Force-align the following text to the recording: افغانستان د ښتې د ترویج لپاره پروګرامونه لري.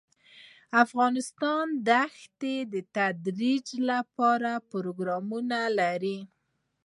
افغانستان 0.83 1.65
د 1.87 1.89
ښتې 2.17 2.55
د 2.73 2.75
ترویج 2.95 3.67
لپاره 3.89 4.51
پروګرامونه 4.71 5.59
لري. 5.79 6.19